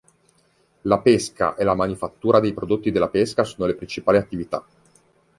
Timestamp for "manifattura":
1.75-2.39